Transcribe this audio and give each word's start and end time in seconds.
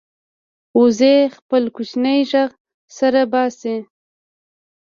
وزې 0.79 1.15
خپل 1.37 1.63
کوچنی 1.75 2.19
غږ 2.31 2.51
سره 2.97 3.21
باسي 3.31 3.75